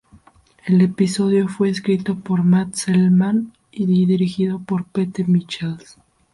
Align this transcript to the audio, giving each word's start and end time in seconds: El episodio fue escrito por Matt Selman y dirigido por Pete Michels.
El 0.65 0.81
episodio 0.81 1.47
fue 1.47 1.69
escrito 1.69 2.15
por 2.17 2.41
Matt 2.43 2.73
Selman 2.73 3.53
y 3.69 3.85
dirigido 3.85 4.57
por 4.57 4.85
Pete 4.87 5.25
Michels. 5.25 5.99